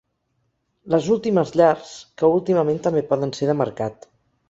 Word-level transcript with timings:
Les 0.93 1.09
últimes 1.17 1.53
llars, 1.61 1.93
que 2.23 2.33
últimament 2.41 2.83
també 2.89 3.07
poden 3.15 3.39
ser 3.41 3.53
de 3.55 3.61
mercat. 3.65 4.15